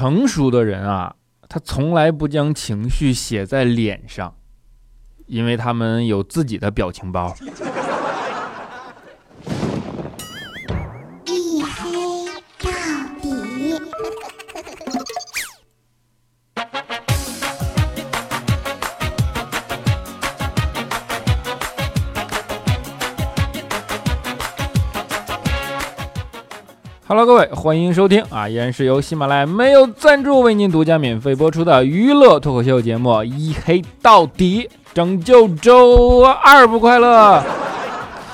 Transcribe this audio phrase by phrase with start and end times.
[0.00, 1.14] 成熟的人啊，
[1.46, 4.34] 他从来不将情绪写在脸上，
[5.26, 7.36] 因为他们有自己的表情包。
[27.26, 34.62] 各位，欢迎收听啊，依然是由喜马拉雅没有赞助为您独家免费播出的娱乐脱口秀节目《一黑到底》，
[34.94, 37.44] 拯救周二不快乐。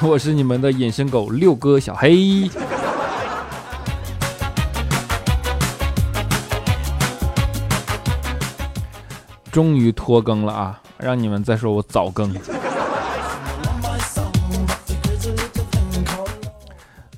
[0.03, 2.49] 我是你们的隐身狗六哥小黑。
[9.51, 10.81] 终于拖更了啊！
[10.99, 12.33] 让你们再说我早更。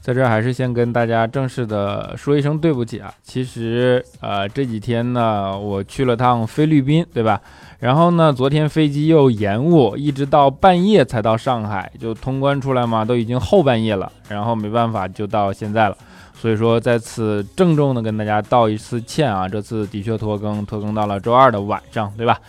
[0.09, 3.13] 在这儿还是先跟大家正式的说一声对不起啊！
[3.23, 7.39] 其实呃这几天呢，我去了趟菲律宾，对吧？
[7.81, 14.11] 然后呢，昨天飞机又延误，一直到半夜才到上海，就通关出来嘛，都已经后半夜了。
[14.31, 15.97] 然后没办法，就到现在了。
[16.33, 19.47] 所以说在此郑重的跟大家道一次歉啊！
[19.47, 22.41] 这次的确拖更，拖更到了周二的晚上，对吧？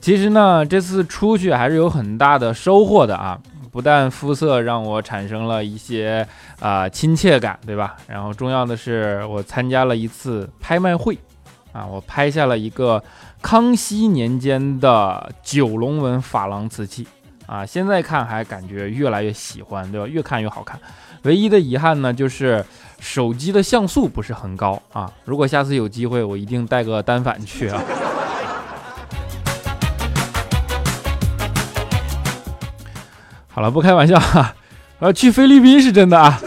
[0.00, 3.38] 其实呢，这次出去还是有很大的收获的啊！
[3.76, 6.26] 不但肤色让我产生了一些
[6.60, 7.94] 啊亲切感，对吧？
[8.08, 11.18] 然后重要的是，我参加了一次拍卖会，
[11.72, 13.04] 啊，我拍下了一个
[13.42, 17.06] 康熙年间的九龙纹珐琅瓷器，
[17.44, 20.06] 啊，现在看还感觉越来越喜欢，对吧？
[20.06, 20.80] 越看越好看。
[21.24, 22.64] 唯一的遗憾呢，就是
[22.98, 25.12] 手机的像素不是很高啊。
[25.26, 27.82] 如果下次有机会，我一定带个单反去啊。
[33.56, 34.54] 好了，不开玩笑哈，
[35.00, 36.38] 呃，去菲律宾是真的啊。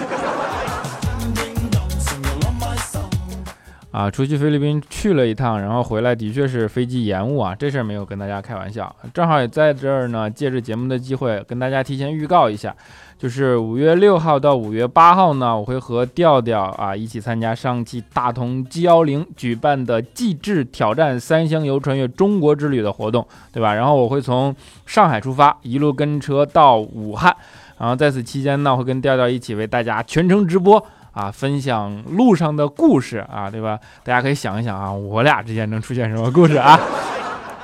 [3.89, 12.75] 啊，出去菲律宾去了一趟，然后回来的确是飞机延误啊，这事儿没有跟大家开玩笑，正好也在这儿呢，借着节目的机会跟大家提前预告一下，
[13.19, 23.73] 就是五月六号到五月八号呢，我会和调调啊一起参加上汽大通 G 幺零举办的极致挑战三箱油穿越中国之旅的活动，对吧？
[23.73, 27.35] 然后我会从上海出发，一路跟车到武汉，
[27.77, 30.81] 然后在此期间呢，会跟调调一起为大家全程直播。
[31.11, 33.77] 啊，分享路上的故事啊，对吧？
[34.03, 36.79] 大家可以想一想啊，我俩之间能出现什么故事啊？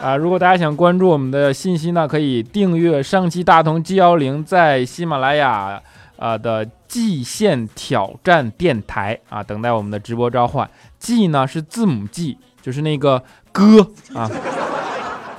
[0.01, 5.81] 啊，如果大家想关注我们的信息呢，可以订阅上汽大通 G 幺零在喜马拉雅
[6.17, 10.69] 啊的蓟县挑战电台啊，等待我们的直播召唤。
[10.99, 14.29] G 呢是字母 G，就是那个哥啊。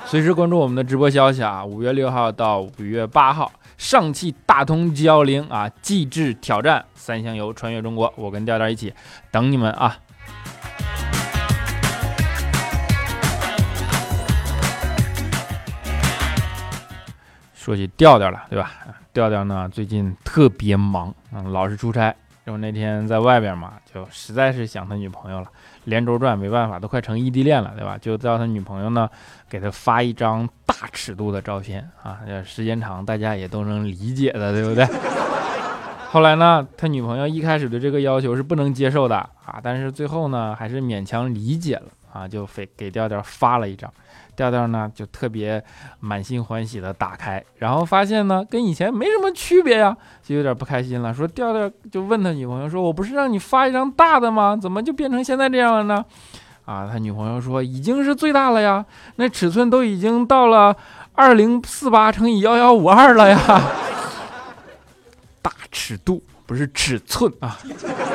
[0.06, 3.52] 随时关注我们的直播消息啊，五月六号到五月八号。
[3.76, 8.94] 上汽大通 G 幺零啊，极致挑战三箱油穿越中国，我跟调调一起
[9.30, 9.98] 等你们啊！
[17.66, 18.70] 说起调调了，对吧？
[19.12, 22.14] 调调呢最近特别忙，嗯，老是出差。
[22.46, 25.48] 就那天在外边嘛，就实在是想他女朋友了，
[25.82, 27.98] 连轴转，没办法，都快成异地恋了，对吧？
[28.00, 29.10] 就叫他女朋友呢，
[29.50, 34.86] 给他发一张大尺度的照片啊，时间长，大家也都能理解的，对不对？
[36.12, 43.92] 后来呢，他女朋友一开始的这个要求是不能接受的啊，但是最后呢，还是勉强理解了啊，就给给调调发了一张。
[44.36, 45.62] 调调呢就特别
[46.00, 51.14] 满心欢喜的打开，然后发现呢跟以前没什么区别呀，就有点不开心了。
[51.14, 54.56] 说调调就问他女朋友说：“我不是让你发一张大的吗？
[54.60, 56.04] 怎么就变成现在这样了呢？”
[56.66, 58.84] 啊，他女朋友说：“已经是最大了呀，
[59.16, 60.76] 那尺寸都已经到了
[61.14, 63.38] 二零四八乘以幺幺五二了呀，
[65.40, 67.58] 大尺度不是尺寸啊。”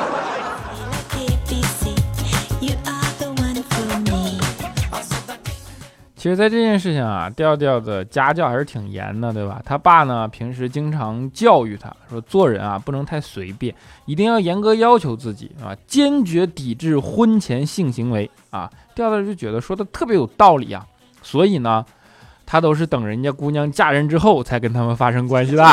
[6.22, 9.60] 其实，在这件事情啊，调调的家教还是挺严的，对吧？
[9.64, 13.74] 他爸呢，平时经常教育他说，做人啊，不能太随便，
[14.04, 18.70] 一定要严格要求自己啊，坚决抵制婚前性行为啊。
[18.94, 20.86] 调调就觉得说的特别有道理啊，
[21.22, 21.84] 所以呢，
[22.46, 25.64] 他都是等人家姑娘嫁人之后才跟他们发生关系的。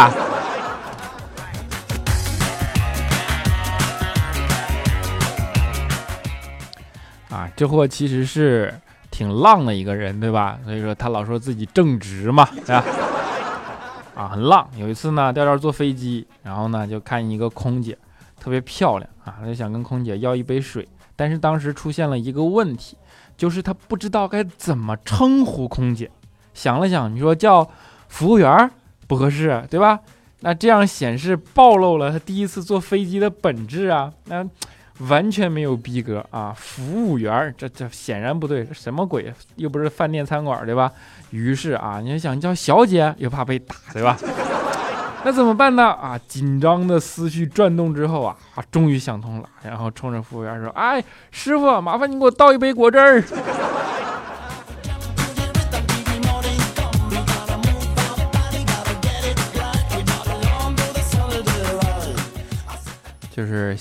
[7.29, 8.73] 啊，这货其实是。
[9.19, 10.57] 挺浪的一个人，对吧？
[10.63, 12.85] 所以说他老说自己正直嘛，对吧？
[14.15, 14.65] 啊，很浪。
[14.77, 17.97] 有一次呢，调调坐飞机，然后呢就看一个空姐
[18.39, 20.87] 特别漂亮啊，他就想跟空姐要一杯水，
[21.17, 22.95] 但是当时出现了一个问题，
[23.35, 26.09] 就是他不知道该怎么称呼空姐。
[26.53, 27.69] 想了想，你说叫
[28.07, 28.71] 服务员
[29.05, 29.99] 不合适，对吧？
[30.39, 34.13] 那这样显示暴露了他第一次坐飞机的本质啊。
[34.27, 34.47] 那
[35.07, 36.53] 完全没有逼格啊！
[36.57, 39.33] 服务员，这这显然不对，什么鬼？
[39.55, 40.91] 又不是饭店餐馆，对吧？
[41.31, 44.17] 于是啊，你想叫小姐，又怕被打，对吧？
[45.23, 45.85] 那怎么办呢？
[45.85, 53.23] 啊，紧张的思绪转动之后啊，啊，终于想通了，然后冲着服务员说：“哎，师傅，麻烦你给我倒一杯果汁儿。”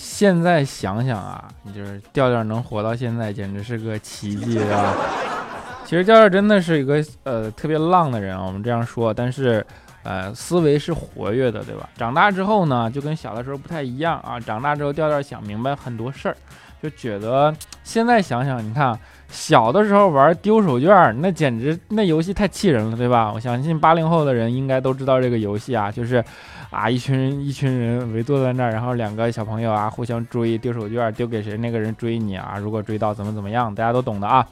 [0.01, 4.95] 现在想想啊，你就是调调能活到现在，简直是个奇迹，啊？
[5.85, 9.65] 其实调调真的是一个呃特别浪的人啊，我们这样说，但是
[10.05, 11.89] 呃思维是活跃的，对吧？
[11.97, 14.39] 长大之后呢，就跟小的时候不太一样啊。
[14.39, 16.37] 长大之后，调调想明白很多事儿，
[16.81, 17.53] 就觉得
[17.83, 18.97] 现在想想，你看
[19.29, 23.33] 小的时候玩丢手绢，那简直那游戏太气人了，对吧？
[23.33, 26.25] 我相信八零后的人应该都知道这个游戏啊，就是。
[26.71, 32.59] 啊，一群人一群人围坐在那儿，然后两个小朋友啊互相追，丢手绢丢给谁，那个人追你啊。
[32.61, 34.47] 如果追到怎么怎么样，大家都懂的啊。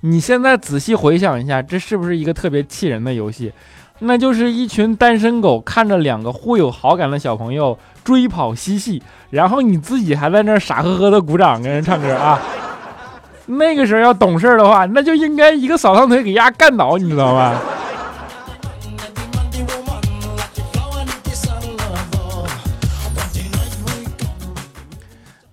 [0.00, 3.52] 你现在仔细回想一下，这是不是一个特别气人的游戏？
[4.00, 12.42] 那就是一群单身狗看着两个互有好感的小朋友追跑嬉戏，然后你自己还在那儿傻呵呵的鼓掌跟人唱歌啊。
[13.46, 17.58] 那个时候要懂事的话，那就应该一个扫堂腿给丫干倒，你知道吗？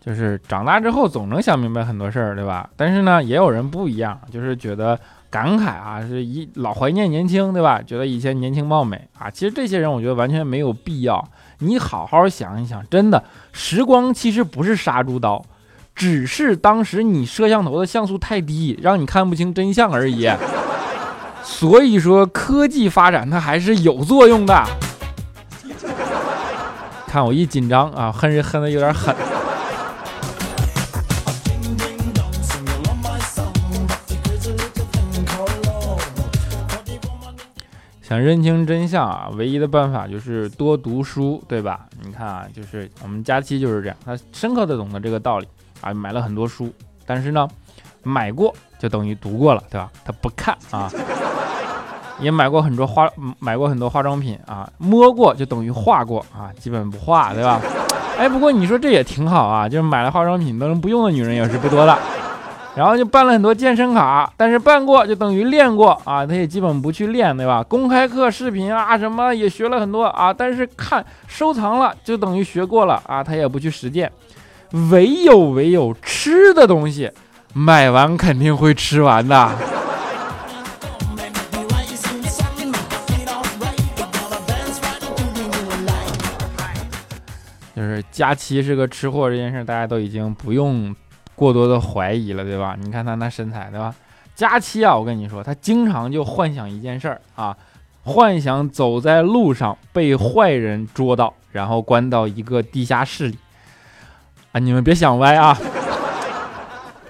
[0.02, 2.68] 就是长大之后总能想明白很多事儿，对吧？
[2.76, 5.00] 但是呢，也有人不一样，就是觉得
[5.30, 7.80] 感慨啊，是一老怀念年轻，对吧？
[7.80, 9.30] 觉得以前年轻貌美啊。
[9.30, 11.24] 其实这些人，我觉得完全没有必要。
[11.60, 15.44] 你好好想一想，真的，时光其实不是杀猪刀，
[16.00, 20.32] 只是当时你摄像头的像素太低，让你看不清真相而已。
[21.44, 24.64] 所以说，科技发展它还是有作用的。
[27.06, 29.14] 看我一紧张啊，恨人恨的有点狠。
[38.02, 41.82] 想认清真相啊，唯一的办法就是多读书，对吧？
[42.06, 45.48] 你看啊，就是我们佳期就是这样，他深刻的懂得这个道理
[45.82, 46.72] 啊，买了很多书，
[47.06, 47.48] 但是呢，
[48.04, 49.90] 买过就等于读过了，对吧？
[50.06, 50.92] 他不看啊，
[52.20, 53.10] 也买过很多化，
[53.40, 57.62] 买过很多化妆品啊，摸过就等于画过啊，基本不画，对吧？
[58.18, 61.98] 哎，不过你说这也挺好啊，就是买了化妆品都能不用的女人也是不多的。
[62.76, 67.62] 然后就办了很多健身卡，但是办过就等于练过啊，他也基本不去练，对吧？
[67.64, 74.10] 公开课视频啊什么也学了很多啊，但是看收藏了就等于学过了啊，他也不去实践。
[74.92, 77.12] 唯有唯有吃的东西，
[77.54, 79.52] 买完肯定会吃完的。
[87.76, 90.96] 就是佳琪是个吃货这件事，大家都已经不用。
[91.36, 92.76] 过多的怀疑了，对吧？
[92.78, 93.96] 你看他那身材，对吧？
[94.36, 97.56] 佳琪啊，我跟你说，他经常就幻想一件事儿啊，
[98.04, 103.38] 幻想走在路上被坏人捉到，然后关到一个地下室里
[104.52, 104.60] 啊！
[104.60, 105.58] 你们别想歪啊！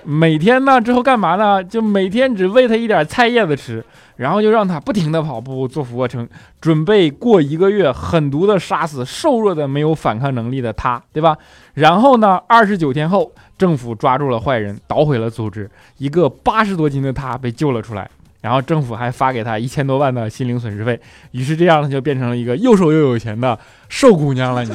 [0.04, 1.64] 每天呢之后干嘛呢？
[1.64, 3.84] 就每天只喂他一点菜叶子吃，
[4.16, 6.28] 然后就让他不停的跑步做俯卧撑，
[6.60, 11.38] 准备过一个月狠毒的杀死瘦弱的没有反抗能力的他，对吧？
[11.76, 13.32] 然后呢，二十九天后。
[13.60, 20.98] 政府抓住了坏人，捣毁了组织，一个八十多斤的他被救了出来，然后政府还发给他一千多万的心灵损失费，
[21.32, 24.64] 于是这样他就变成了一个又瘦又有钱的瘦姑娘了。
[24.64, 24.72] 你，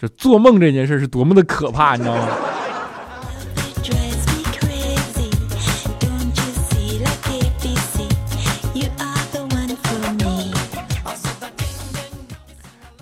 [0.00, 2.26] 这做梦这件事是多么的可怕，你知道吗？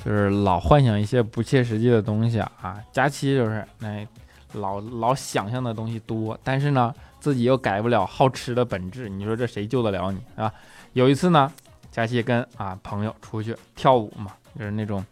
[0.04, 4.04] 就是老幻想一些不切实际的东西啊，佳期就是那
[4.54, 10.52] 老老想象的东西多，但是呢，自己又改不了好吃的本质，你说这谁救得了你啊？
[10.94, 11.52] 有一次呢，
[11.92, 15.04] 佳期跟啊朋友出去跳舞嘛，就是那种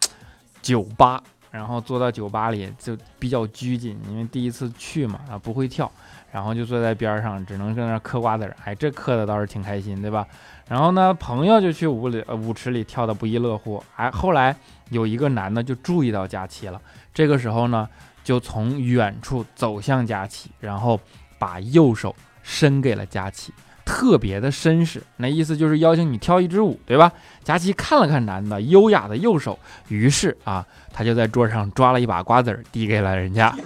[0.63, 1.23] 酒吧，
[1.57, 5.91] 然后坐到酒吧里就比较拘谨，因为第一次去嘛啊不会跳，
[6.31, 10.27] 然后就坐在边上，只能在那嗑瓜子儿，哎，这嗑的倒是挺开心，对吧？
[10.69, 14.55] 然后呢，朋友就去舞里舞池里跳的不亦乐乎，哎，后来。
[14.91, 16.81] 有一个男的就注意到佳琪了，
[17.13, 17.89] 这个时候呢，
[18.23, 21.01] 就从远处走向佳琪，然后
[21.41, 23.53] 把右手伸给了佳琪，
[23.87, 27.11] 特别的绅士，那意思就是邀请你跳一支舞，对吧？
[27.45, 29.57] 佳琪看了看男的优雅的右手，
[29.89, 33.55] 于是啊，他就在桌上抓了一把瓜子儿递给了人家。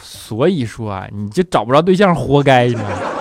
[0.00, 3.11] 所以说啊，你就找不着对象，活该，你知道吗？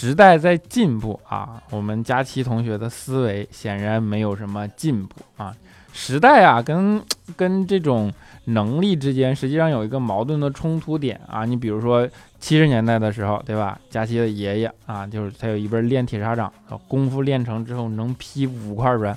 [0.00, 5.54] 时代在进步啊，我们佳期同学的思维显然没有什么进步啊。
[5.92, 7.02] 时代啊，跟
[7.36, 8.10] 跟这种
[8.46, 11.44] 能力之间实际上有一个矛盾的冲突点啊。
[11.44, 13.78] 你比如说七十年代的时候，对吧？
[13.90, 16.50] 佳期的爷爷啊，就是他有一本练铁砂掌，
[16.88, 19.14] 功夫练成之后能劈五块砖，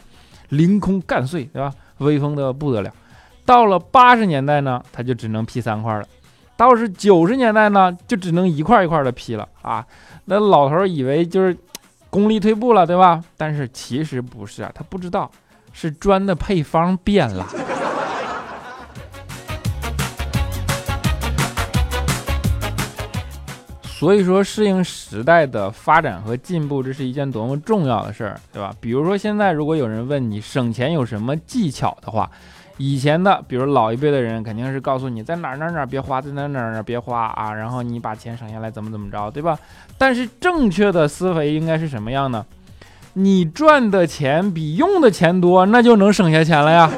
[0.49, 1.73] 凌空干碎，对吧？
[1.99, 2.93] 威风的不得了。
[3.45, 6.05] 到了八十年代呢，他就只能劈三块了。
[6.55, 9.85] 到是九十年代呢，就只能一块一块的劈了啊。
[10.25, 11.57] 那老头以为就是
[12.09, 13.23] 功力退步了，对吧？
[13.35, 15.29] 但是其实不是啊，他不知道
[15.71, 17.47] 是砖的配方变了。
[23.83, 28.75] 所以说，适应时代的发展和进步，这是一件多么重要的事儿，对吧？
[28.81, 32.29] 比如说，现在如果有人问你省钱有什么技巧的话，
[32.77, 39.57] 以前的，比如老一辈的人，肯定是告诉你在哪儿哪儿哪儿别花，在哪儿哪儿哪儿别花啊，然后你把钱省下来，怎么怎么着，对吧？
[39.97, 42.45] 但是正确的思维应该是什么样呢？
[43.13, 46.89] 你赚的钱比用的钱多，那就能省下钱了呀。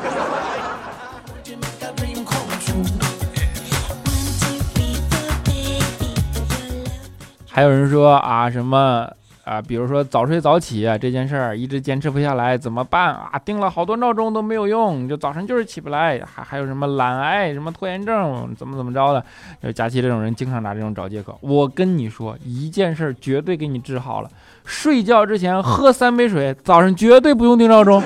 [7.47, 9.09] 还有人说啊，什么
[9.45, 13.39] 啊，比如说早睡早起这件事儿，一直坚持不下来怎么办啊？
[13.45, 16.19] 定了好多闹钟都没有用，就早晨就是起不来。
[16.25, 19.23] 还还有什么懒癌、什么拖延症，怎么怎么着的？
[19.61, 21.37] 就佳期这种人经常拿这种找借口。
[21.41, 24.29] 我跟你说一件事儿，绝对给你治好了。
[24.65, 28.01] 睡觉之前喝三杯水，早上绝对不用定闹钟。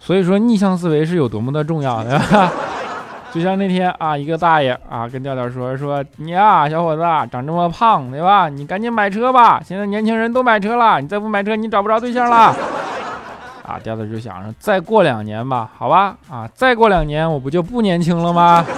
[0.00, 2.52] 所以说逆向思维是有多么的重要，对吧？
[3.34, 8.48] 就像那天啊，一个大爷啊跟调调说说你呀，小伙子长这么胖，对吧？
[8.48, 12.54] 你赶紧买车吧，现在年轻人都买车了，你再不买车，你找不着对象了。
[13.64, 16.16] 啊，调调就想着再过两年吧，好吧？
[16.30, 18.64] 啊，再过两年我不就不年轻了吗？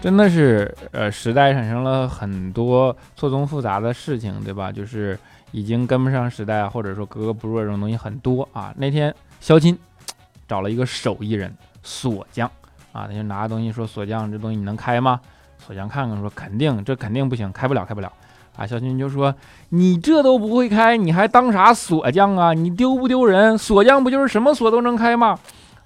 [0.00, 4.70] 真的是，呃，时代产生了很多错综复杂的事情，对吧？
[4.70, 5.18] 就是
[5.52, 8.72] 已经跟不上时代，或者说格格不入这种东西很多啊。
[8.76, 9.78] 那天肖钦
[10.48, 12.50] 找了一个手艺人锁匠
[12.92, 15.20] 啊，他就拿东西说：“锁匠，这东西你能开吗？”
[15.64, 18.12] 锁匠看看说：“肯定，这肯定不行，开不了，开不了。”
[18.56, 19.34] 啊，肖钦就说
[19.70, 22.54] ：“你这都不会开，你还当啥锁匠啊？
[22.54, 23.58] 你丢不丢人？
[23.58, 25.38] 锁匠不就是什么锁都能开吗？”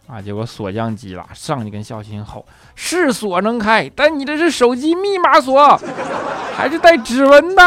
[0.07, 0.21] 啊！
[0.21, 5.81] 结果锁匠急了，上去跟肖钦吼：“是锁能开，但你这是手机密码锁，
[6.57, 7.63] 还是带指纹的。”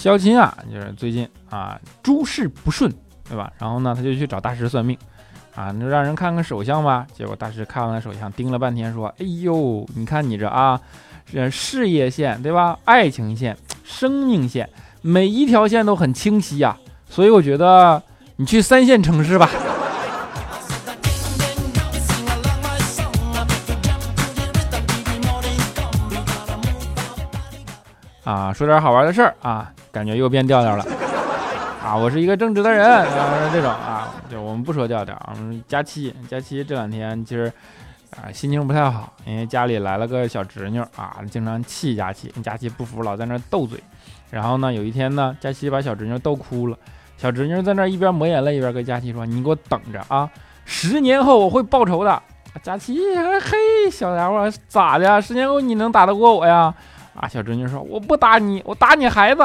[0.00, 2.90] 肖钦啊，就是最近啊诸事不顺，
[3.28, 3.52] 对吧？
[3.58, 4.96] 然后呢，他就去找大师算命，
[5.54, 7.06] 啊，就让人看看手相吧。
[7.12, 10.80] 结果大师看完了手相，盯了半天，说：“哎呦，你看你这啊。”
[11.32, 12.76] 这事业线对吧？
[12.84, 14.68] 爱情线、生命线，
[15.02, 16.76] 每一条线都很清晰呀。
[17.08, 18.02] 所以我觉得
[18.36, 19.48] 你去三线城市吧。
[28.24, 30.84] 啊，说点好玩的事儿啊，感觉又变调调了。
[31.82, 35.14] 啊，我是一个正直的人啊，这种啊，就我们不说调调。
[35.30, 37.52] 我们，佳期，佳期这两天其实。
[38.20, 43.78] 啊，心情不太好，因为家里来了个小侄女啊，经常气佳期，佳期不服，老在那斗嘴。
[44.30, 46.76] 然后呢，有一天呢，佳期把小侄女斗哭了，
[47.16, 50.28] 小侄女在那一边抹眼泪一边跟佳期说：“你给我等着啊，
[50.64, 52.20] 十年后我会报仇的。”
[52.64, 55.22] 佳期，嘿，小家伙咋的？
[55.22, 56.74] 十年后你能打得过我呀？
[57.14, 59.42] 啊，小侄女说：“我不打你，我打你孩子。”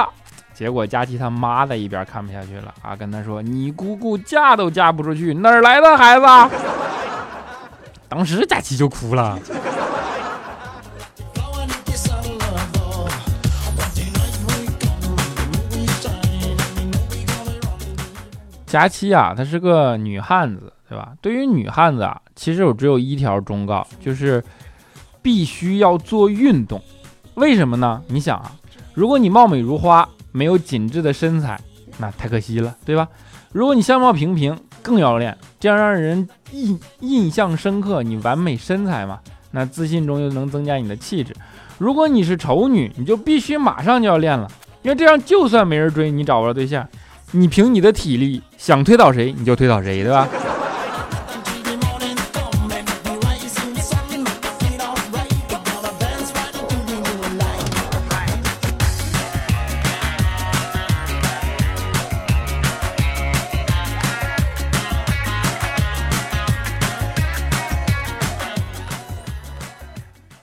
[0.53, 6.25] 结果佳琪他妈在一边看不下去了啊，跟他说：“你姑姑嫁都嫁不出去，哪儿来的孩子？”
[8.07, 9.37] 当时佳琪就哭了。
[18.65, 21.13] 佳期啊，她是个女汉子，对吧？
[21.21, 24.43] 对于女汉子啊，其实我只有一条忠告，就是
[25.21, 26.81] 必须要做运动。
[27.35, 28.01] 为什么呢？
[28.07, 28.51] 你想啊，
[28.93, 31.59] 如果你貌美如花，没有紧致的身材，
[31.97, 33.07] 那太可惜了，对吧？
[33.51, 38.03] 如果你相貌平平，更要练，这样让人印印象深刻。
[38.03, 39.19] 你完美身材嘛，
[39.51, 41.35] 那自信中又能增加你的气质。
[41.77, 44.49] 如果你是丑女，你就必须马上就要练了，
[44.81, 46.87] 因为这样就算没人追你，找不着对象，
[47.31, 50.27] 你凭你的体力想推倒谁你就推倒谁，对吧？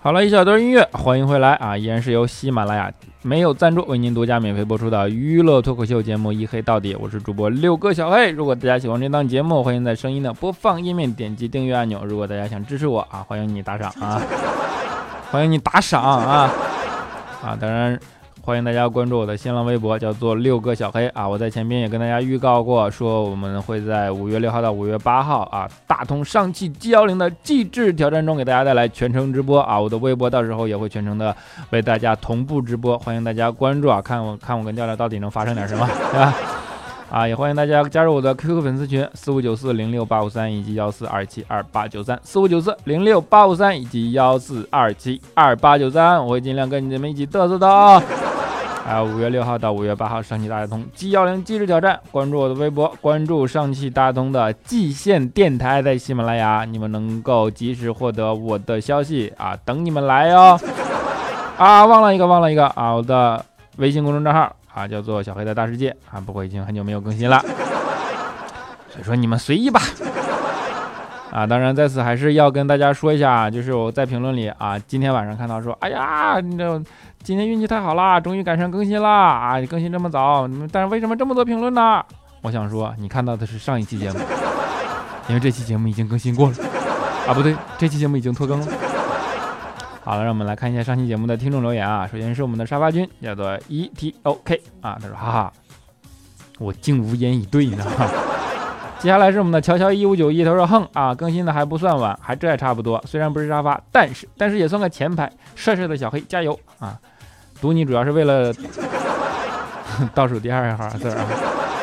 [0.04, 1.78] 好了，一小段音乐，欢迎回来啊！
[1.78, 2.92] 依然是由喜马拉雅
[3.22, 8.32] 没有赞助为您独家免费播出的娱乐脱口秀节目《一黑到底》，我是主播六哥小黑。
[8.32, 12.04] 如果大家喜欢这档节目，欢迎在声音的播放页面点击订阅按钮。
[12.04, 14.20] 如果大家想支持我啊，欢迎你打赏啊，
[15.30, 16.50] 欢迎你打赏啊
[17.40, 17.56] 啊！
[17.60, 17.96] 当然。
[18.44, 21.28] 欢迎大家关注我的新浪微博，叫做六哥小黑啊！
[21.28, 29.80] 我在前面也跟大家预告过，说我们会在五月六号到五月八号啊，大通上汽 G 幺零的极致挑战中给大家带来全程直播啊！
[29.80, 31.34] 我的微博到时候也会全程的
[31.70, 34.02] 为大家同步直播，欢迎大家关注啊！
[34.02, 36.34] 看我看我跟调调到底能发生点什么，对 吧？
[37.12, 48.02] 啊，也欢迎大家加入我的 QQ 粉丝群四五九四零六八五三以及幺四二七二八九三四五九四零六八五三以及幺四二七二八九三，我会尽量跟你们一起嘚瑟的啊！
[48.86, 60.58] 啊，五月六号到五月八号，上汽大通 G 幺零机智挑战，关注我的微博，关注上汽大通的蓟县电台，在喜马拉雅，你们能够及时获得我的消息啊，等你们来哟！
[61.56, 63.44] 啊，忘了一个，忘了一个啊，我的
[63.76, 67.40] 微信公众账号啊，叫做小黑的大世界啊，不过已经很久没有更新了，
[68.90, 69.80] 所以说你们随意吧。
[71.32, 76.82] 啊，当然在此还是要跟大家说一下，就是我在评论里啊，今天晚上看到说，哎呀，你这。
[77.24, 79.08] 今天运气太好啦，终于赶上更新啦！
[79.08, 82.04] 啊，你更新这么早，但是为什么这么多评论呢？
[82.40, 84.18] 我想说，你看到的是上一期节目，
[85.30, 86.56] 因为这期节目已经更新过了
[87.28, 88.66] 啊，不对，这期节目已经拖更了。
[90.02, 92.08] 好了，让我们来看一下上期节目的听众留言啊。
[92.10, 95.52] 首先是我们的沙发君，叫做 E T O K 啊，他说哈哈，
[96.58, 97.84] 我竟无言以对呢。
[99.02, 106.96] 接下来是我们的乔乔一五九一，他说哼啊，更新的还不算晚，还这还差不多，虽然不是沙发，但是但是也算个前排，帅帅的小黑加油啊！
[107.60, 108.54] 读你主要是为了
[110.14, 111.26] 倒数第二行字啊。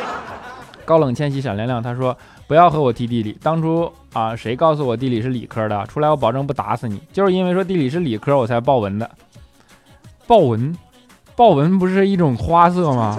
[0.86, 3.38] 高冷千玺闪亮亮，他说不要和我提地理。
[3.42, 5.86] 当初啊，谁告诉我地理是理科的？
[5.88, 7.02] 出来我保证不打死你。
[7.12, 9.08] 就是因为说地理是理科，我才报文的。
[10.26, 10.74] 报文，
[11.36, 13.18] 报文不是一种花色吗？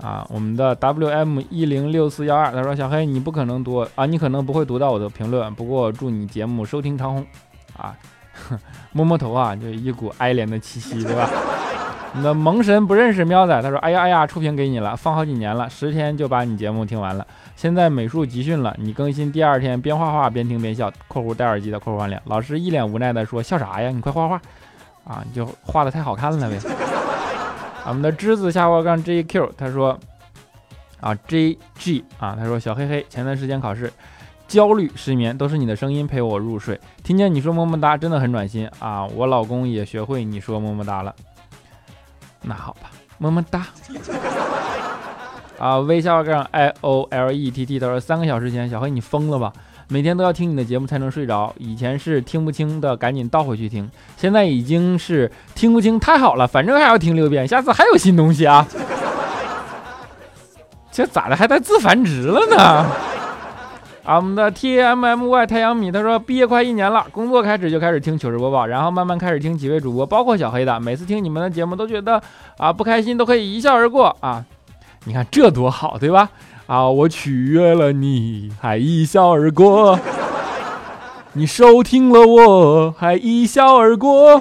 [0.00, 7.26] 啊，我们的 W M 一零六四幺二，他说小黑你不可能读啊，你可能不会读到我的评论，不过祝你节目收听长虹
[7.76, 7.96] 啊。
[8.92, 11.28] 摸摸头啊，就一股哀怜的气息， 对吧？
[12.14, 17.26] 你的萌神不认识喵仔，他说：“哎呀哎呀，触屏给你了，放好几年了，十天就把你节目听完了。
[17.56, 20.90] 现在美术集训了，你更新第二天边画画边听边笑。
[21.08, 23.90] ”（括弧戴耳机的括弧完脸）老师一脸无奈的说：“笑啥呀？
[23.90, 24.40] 你快画画
[25.04, 25.22] 啊！
[25.26, 26.58] 你就画的太好看了呗。”
[27.88, 29.98] 我们的栀子下划杠 JQ 他说
[31.00, 33.92] ：“啊 JG 啊，他说小黑黑，前段时间考试。”
[34.48, 39.04] 焦虑、失眠都是你的声音陪我入睡，听见你说么么哒，真的很暖心啊！
[39.04, 41.14] 我老公也学会你说么么哒了，
[42.40, 43.66] 那好吧，么么哒。
[45.60, 49.52] 啊，微笑杠 I O L E T T 他说三个小时前，小黑你疯了吧？
[49.90, 58.66] 每天都要听你的节目才能睡着，以前是听不清的，赶紧倒回去听，现在已经是听不清，太好了，反正还要听六遍，下次还有新东西啊！
[60.92, 62.86] 这咋的还带自繁殖了呢？
[64.04, 70.78] 啊，我们的 T M M Y 太阳米他说毕业快一年了，工作开始就开始听糗事播报，然后慢慢开始听几位主播，包括小黑的。
[70.80, 72.22] 每次听你们的节目都觉得
[72.58, 74.44] 啊不开心都可以一笑而过啊，
[75.04, 76.28] 你看这多好，对吧？
[76.68, 79.98] 啊，我取悦了你还一笑而过，
[81.32, 84.36] 你收听了我还一笑而过。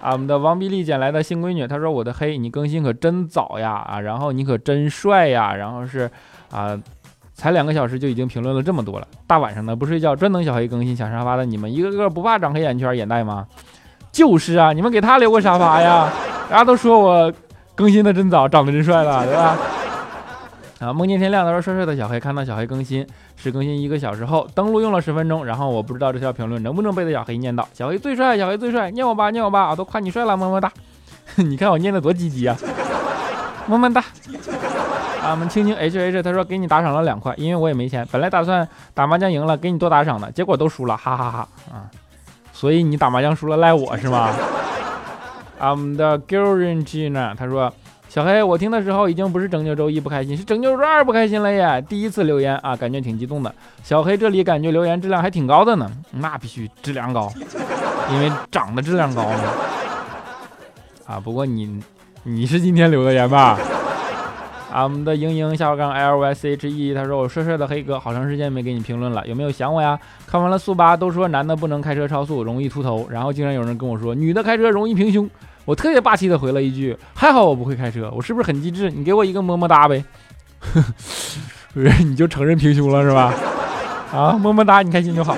[0.00, 6.08] 啊，我们的王碧丽捡来的新闺女，她说我的黑你更新可真早呀啊，然后你可真帅呀，然后是
[6.50, 6.78] 啊。
[7.34, 13.46] 才两个小时就已经评论了这么多了，大晚上的不睡觉，专等小黑更新抢沙发的你们，一个个不怕长黑眼圈眼袋吗？
[14.10, 16.10] 就是啊，你们给他留个沙发呀！
[16.48, 17.30] 大家都说我
[17.74, 19.54] 更新的真早，长得真帅了，对吧？
[20.78, 30.70] 啊，梦见天亮，他说帅帅的小黑看到小黑更新是更新一个小时后登录用了十分钟，然后我不知道这条评论能不能被小黑念到，小黑最帅，小黑最帅，念我吧，念我吧，我都夸你帅了，么么哒！
[31.36, 32.56] 你看我念的多积极啊，
[33.66, 34.04] 么么哒。
[35.22, 41.90] 啊，我们青青 H H 他说给你打赏了两块，因为我也没钱，本来打算打麻将赢了给你多打赏的，结果都输了，哈哈哈啊！
[42.52, 44.30] 所以你打麻将输了赖我是吗？
[45.58, 47.34] 啊，我们的 g i r l G 呢？
[47.36, 47.72] 他说
[48.08, 51.84] 小黑，我听的时候已经不是拯救周一不开心，是拯救周二不开心了耶！
[51.86, 53.54] 第一次留言啊，感觉挺激动的。
[53.82, 57.30] 小黑这里感觉留言质量还挺高的呢，那必须质量高，
[58.10, 59.40] 因为长得质量高嘛。
[61.06, 61.82] 啊，不过你
[62.22, 63.58] 你是今天留的言吧？
[64.76, 69.98] 啊，我们的英英下划杠 L Y C H E，他说我帅帅的黑哥，好长时间没给你评论了，有没有想我呀？
[70.26, 75.30] 看完了速八，都说男的不能开车超速，容易秃头，然后竟然有人跟我说女的开车容易平胸，
[75.64, 78.90] 我特别霸气的回了一句，还好我不会开车，我是不是很机智？
[78.90, 80.04] 你给我一个么么哒呗，
[81.72, 83.32] 不是你就承认平胸了是吧？
[84.12, 85.34] 啊，么么哒，你开心就好。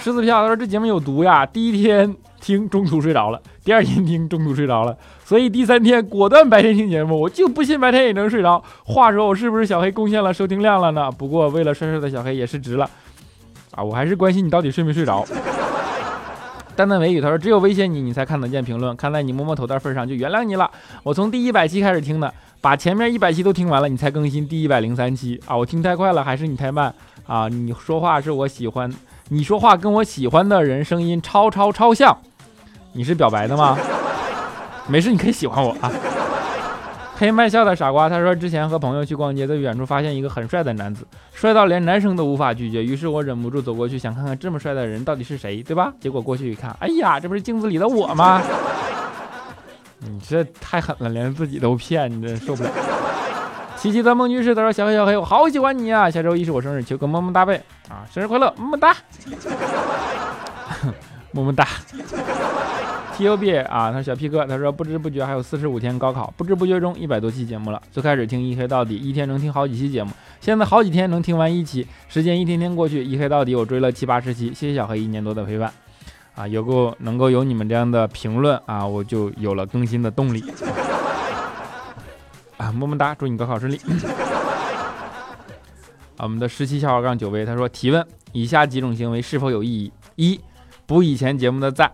[0.00, 8.62] 狮子票他说这节目有毒呀，第一天听中途睡着了，第二天听中途睡着了，所以第三天果断白天听节目，我就不信白天也能睡着。
[8.84, 11.12] 话说我是不是小黑贡献了收听量了呢？
[11.12, 12.88] 不过为了帅帅的小黑也是值了
[13.72, 15.22] 啊，我还是关心你到底睡没睡着。
[16.74, 20.70] 淡淡微语他说只有威胁你，你才看得见评论，看在你摸摸头的份上就原谅你了。
[21.02, 22.32] 我从第一百期开始听的，
[22.62, 25.54] 把前面一百期都听完了，你才更新第一百零三期啊！
[25.54, 26.94] 我听太快了，还是你太慢
[27.26, 27.48] 啊？
[27.48, 28.90] 你说话是我喜欢。
[29.32, 32.18] 你说话跟我喜欢的人声音超超超像，
[32.92, 33.78] 你是表白的吗？
[34.88, 35.88] 没事，你可以喜欢我啊。
[37.16, 45.92] 黑卖笑的傻瓜，他说之前和朋友去逛街，在远处发现一个很帅的男子，帅到连男生都无法拒绝，于是我忍不住走过去，想看看这么帅的人到底是谁，对吧？
[46.00, 48.42] 结果过去一看，哎呀，这不是镜子里的我吗？
[50.00, 52.70] 你这太狠了，连自己都骗，你这受不了。
[53.80, 56.10] 琪琪的梦居士，他说小黑小黑，我好喜欢你啊！
[56.10, 58.04] 下周一是我生日，求个么么哒呗啊！
[58.12, 58.94] 生日快乐，么么哒，
[61.32, 61.66] 么么哒。
[63.16, 67.80] T U B 啊，他说小 P 哥，他说不知不觉还有四十五天高考，不知不觉中一百多期节目了。
[67.90, 70.10] 最开始听一黑到底，一天能听好几期节目，
[70.42, 75.72] 现在好几天能听完一期，时间一天天过去，一黑到底我追了七八十期，谢谢小黑一年多的陪伴
[76.34, 76.46] 啊！
[76.46, 80.44] 有够能够有你们这样的评论啊，我就有了更新的动力。
[82.60, 83.14] 啊，么么哒！
[83.14, 83.80] 祝你高考顺利。
[86.18, 89.90] 啊，我们的十七小号杠九位他说提问：以下几种行为是否有意义？
[90.16, 90.38] 一、
[90.84, 91.88] 补以前节目的赞；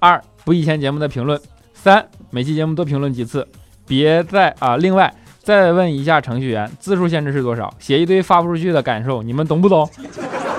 [0.00, 1.38] 二、补以前节目的评论；
[1.72, 3.46] 三、每期节目多评论几次。
[3.86, 4.76] 别再啊！
[4.76, 7.72] 另外再问一下程序员，字数限制是多少？
[7.78, 9.88] 写一堆发不出去的感受，你们懂不懂？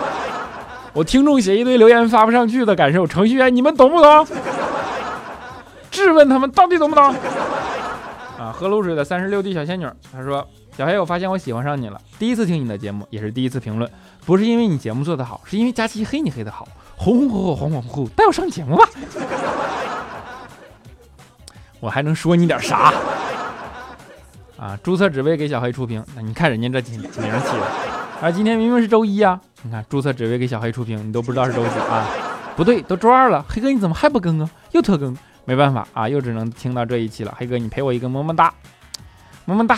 [0.93, 4.25] 我听众写一堆留言发不上去的感受，程序员你们懂不懂？
[5.91, 7.13] 质问他们到底懂不懂？
[8.39, 10.47] 啊，喝露水的三十六 D 小仙女，她说
[10.77, 11.99] ：“小黑，我发现我喜欢上你了。
[12.17, 13.91] 第一次听你的节目，也是第一次评论，
[14.25, 18.87] 不是因为你节目做得好，是因为佳期黑你黑得好，红红火火，恍恍惚惚，带我上节目吧。
[21.81, 22.93] 我还能说你点啥？
[24.57, 27.27] 啊，注册只为给小黑出屏，那你看人家这名起的，
[28.21, 32.07] 啊，今天明明是周一呀，你看注册只为给小黑出屏，你都不知道是周几啊？
[32.55, 34.49] 不对，都周二了，黑哥你怎么还不更啊？
[34.71, 35.13] 又拖更。”
[35.45, 37.33] 没办法啊，又只能听到这一期了。
[37.37, 38.53] 黑哥，你陪我一个么么哒，
[39.45, 39.75] 么么哒。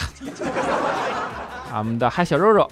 [1.71, 2.69] 啊，我们的嗨小肉肉。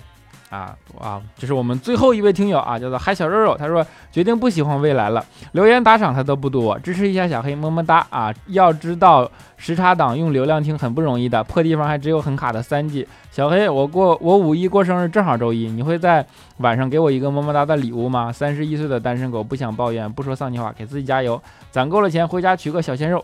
[0.50, 3.56] 啊哇，这是我们最后一位听友啊，叫做嗨小肉肉。
[3.56, 8.34] 他说决定不喜欢未来了，留言打赏他都不多，支持一下小黑，么么哒啊！
[8.48, 13.08] 要知道时差党用流量听很不容易的，破地方还只有很卡的三 G。
[13.32, 16.26] 小黑，我过我五一过生日正好周一，你会在
[16.58, 18.32] 晚上给我一个么么哒的礼物吗？
[18.32, 23.24] 三十一岁的单身狗不想抱怨，不说丧气话，给自己加油，攒够了钱回家娶个小鲜肉。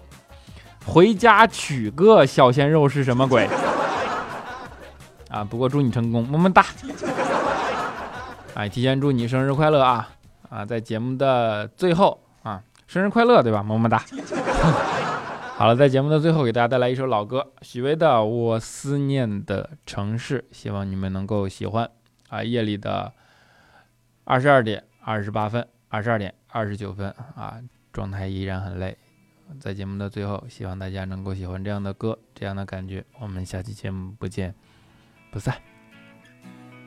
[0.86, 3.50] 回家娶个小鲜肉是什么鬼？
[5.36, 5.44] 啊！
[5.44, 6.66] 不过祝你成功，么么哒！
[8.54, 10.10] 哎，提前祝你生日快乐啊！
[10.48, 13.62] 啊，在节目的最后啊，生日快乐，对吧？
[13.62, 14.02] 么么哒！
[15.60, 21.90] 好了，在节目的最后，给大家带来一首老歌，许巍的《我思念的城市》，希望你们能够喜欢
[22.30, 22.42] 啊！
[22.42, 23.12] 夜里的
[24.24, 27.60] 二十二点二十八分，二十二点二十九分啊，
[27.92, 28.98] 状态依然很累。
[29.60, 33.04] 在节目的最后，希望大家能够喜欢这样的歌，这样的感觉。
[33.20, 34.56] 我们下期节目不见。
[35.36, 35.52] 不在。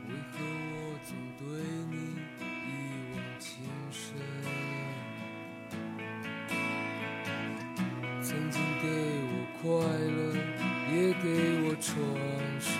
[0.08, 0.40] 为何
[0.72, 1.44] 我总对
[1.90, 1.94] 你
[2.64, 2.66] 一
[3.12, 3.46] 往情
[3.90, 4.16] 深？
[8.22, 8.88] 曾经给
[9.28, 9.68] 我快
[10.16, 10.32] 乐，
[10.90, 11.28] 也给
[11.60, 11.92] 我创
[12.58, 12.72] 伤；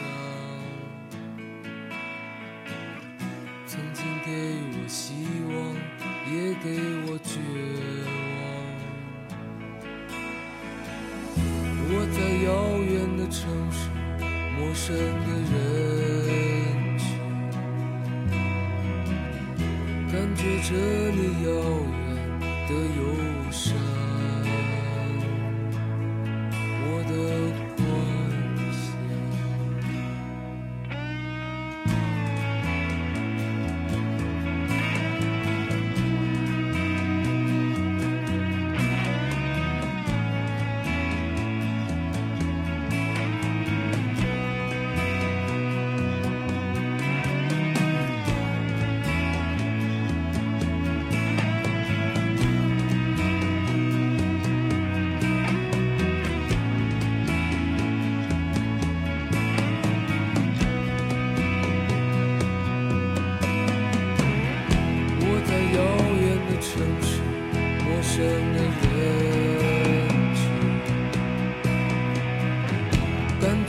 [3.67, 4.31] 曾经给
[4.73, 5.13] 我希
[5.51, 5.55] 望，
[6.33, 6.67] 也给
[7.05, 7.29] 我绝
[8.07, 8.17] 望。
[11.91, 12.49] 我在遥
[12.81, 13.39] 远的城
[13.71, 13.98] 市。
[14.59, 15.55] 陌生的人
[16.99, 17.07] 群，
[20.13, 20.69] 感觉着
[21.13, 21.49] 你遥
[21.95, 22.05] 远
[22.67, 23.01] 的忧
[23.53, 23.67] 伤。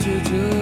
[0.00, 0.59] 就这